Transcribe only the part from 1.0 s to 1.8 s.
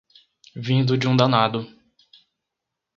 um danado.